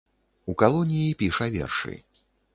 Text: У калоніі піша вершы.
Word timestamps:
У 0.51 0.55
калоніі 0.61 1.13
піша 1.21 1.51
вершы. 1.59 1.95